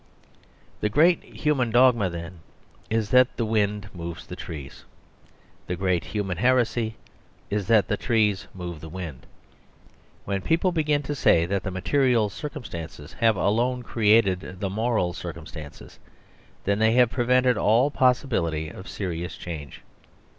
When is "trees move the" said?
7.97-8.89